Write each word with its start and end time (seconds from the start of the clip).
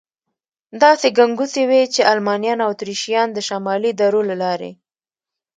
داسې 0.83 1.07
ګنګوسې 1.17 1.63
وې، 1.69 1.81
چې 1.93 2.01
المانیان 2.11 2.59
او 2.65 2.69
اتریشیان 2.73 3.27
د 3.33 3.39
شمالي 3.47 3.91
درو 3.99 4.21
له 4.29 4.35
لارې. 4.43 4.71